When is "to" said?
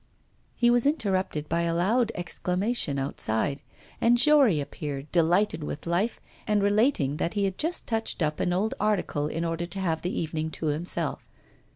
9.67-9.79, 10.57-10.65